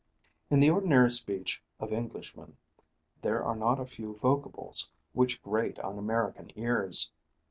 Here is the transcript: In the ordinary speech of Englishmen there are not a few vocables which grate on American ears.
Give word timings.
In 0.49 0.61
the 0.61 0.69
ordinary 0.71 1.11
speech 1.11 1.61
of 1.79 1.93
Englishmen 1.93 2.57
there 3.21 3.43
are 3.45 3.55
not 3.55 3.79
a 3.79 3.85
few 3.85 4.15
vocables 4.15 4.89
which 5.13 5.43
grate 5.43 5.77
on 5.77 5.99
American 5.99 6.51
ears. 6.55 7.11